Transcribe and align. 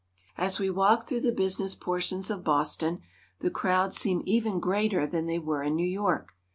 As 0.35 0.57
we 0.57 0.67
walk 0.71 1.03
through 1.05 1.19
the 1.21 1.31
business 1.31 1.75
portions 1.75 2.31
of 2.31 2.43
Boston 2.43 3.01
the 3.41 3.51
crowds 3.51 3.97
seem 3.97 4.23
even 4.25 4.59
greater 4.59 5.05
than 5.05 5.27
they 5.27 5.37
were 5.37 5.61
in 5.61 5.75
New 5.75 5.87
York. 5.87 6.33